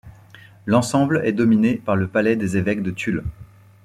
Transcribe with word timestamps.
L'ensemble 0.65 1.21
est 1.25 1.31
dominé 1.31 1.75
par 1.75 1.95
le 1.95 2.07
palais 2.07 2.35
des 2.35 2.57
Évêques 2.57 2.81
de 2.81 2.89
Tulle. 2.89 3.23